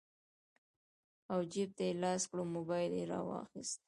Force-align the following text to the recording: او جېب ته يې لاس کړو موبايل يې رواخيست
او 1.31 1.39
جېب 1.51 1.69
ته 1.77 1.83
يې 1.89 1.93
لاس 2.03 2.21
کړو 2.29 2.43
موبايل 2.55 2.91
يې 2.99 3.05
رواخيست 3.11 3.79